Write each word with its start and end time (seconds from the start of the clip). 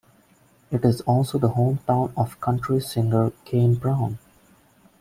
It 0.71 0.83
is 0.83 1.01
also 1.01 1.37
the 1.37 1.49
hometown 1.51 2.11
of 2.17 2.41
country 2.41 2.79
singer 2.81 3.33
Kane 3.45 3.75
Brown. 3.75 4.17